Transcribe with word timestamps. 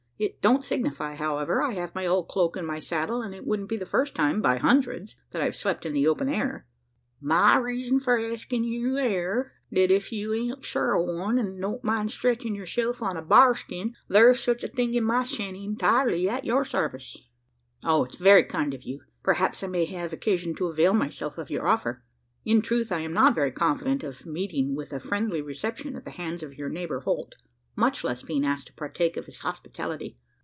It 0.23 0.39
don't 0.39 0.63
signify, 0.63 1.15
however. 1.15 1.63
I 1.63 1.73
have 1.73 1.95
my 1.95 2.05
old 2.05 2.27
cloak 2.27 2.55
and 2.55 2.67
my 2.67 2.77
saddle; 2.77 3.23
and 3.23 3.33
it 3.33 3.43
wouldn't 3.43 3.69
be 3.69 3.77
the 3.77 3.87
first 3.87 4.13
time, 4.13 4.39
by 4.39 4.57
hundreds, 4.57 5.15
I've 5.33 5.55
slept 5.55 5.83
in 5.83 5.93
the 5.93 6.05
open 6.07 6.29
air." 6.29 6.67
"My 7.19 7.57
reezuns 7.57 8.03
for 8.03 8.17
askin' 8.19 8.63
you 8.63 8.99
air, 8.99 9.53
that 9.71 9.89
if 9.89 10.11
you 10.11 10.31
ain't 10.35 10.63
sure 10.63 10.95
o' 10.95 11.01
one, 11.01 11.39
an' 11.39 11.59
don't 11.59 11.83
mind 11.83 12.11
stretching' 12.11 12.53
yourself 12.53 13.01
on 13.01 13.17
a 13.17 13.23
bar 13.23 13.55
skin, 13.55 13.95
thar's 14.11 14.39
such 14.39 14.63
a 14.63 14.67
thing 14.67 14.93
in 14.93 15.05
my 15.05 15.23
shanty 15.23 15.63
entirely 15.63 16.29
at 16.29 16.45
your 16.45 16.63
sarvice." 16.65 17.17
"It 17.83 18.13
is 18.13 18.19
very 18.19 18.43
kind 18.43 18.75
of 18.75 18.83
you. 18.83 19.01
Perhaps 19.23 19.63
I 19.63 19.67
may 19.69 19.85
have 19.85 20.13
occasion 20.13 20.53
to 20.57 20.67
avail 20.67 20.93
myself 20.93 21.39
of 21.39 21.49
your 21.49 21.65
offer. 21.65 22.03
In 22.45 22.61
truth, 22.61 22.91
I 22.91 22.99
am 22.99 23.13
not 23.13 23.33
very 23.33 23.51
confident 23.51 24.03
of 24.03 24.27
meeting 24.27 24.75
with 24.75 24.93
a 24.93 24.99
friendly 24.99 25.41
reception 25.41 25.95
at 25.95 26.05
the 26.05 26.11
hands 26.11 26.43
of 26.43 26.59
your 26.59 26.69
neighbour 26.69 26.99
Holt 26.99 27.37
much 27.73 28.03
less 28.03 28.21
being 28.23 28.45
asked 28.45 28.67
to 28.67 28.73
partake 28.73 29.15
of 29.15 29.25
his 29.27 29.39
hospitality." 29.39 30.17